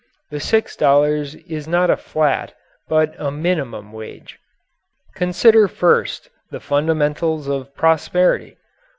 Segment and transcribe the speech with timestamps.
[0.31, 2.55] The six dollars is not a flat
[2.89, 4.39] but a minimum wage.
[5.13, 8.57] Consider first the fundamentals of prosperity.